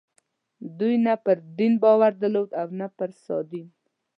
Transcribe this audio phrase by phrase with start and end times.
[0.79, 3.67] دوی نه پر دین باور درلود او نه پر سادین.